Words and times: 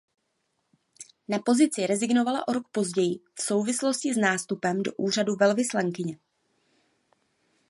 Na 1.33 1.39
pozici 1.49 1.87
rezignovala 1.87 2.47
o 2.47 2.51
rok 2.53 2.67
později 2.67 3.19
v 3.33 3.41
souvislosti 3.41 4.13
s 4.13 4.17
nástupem 4.17 4.83
do 4.83 4.91
úřadu 4.97 5.35
velvyslankyně. 5.35 6.19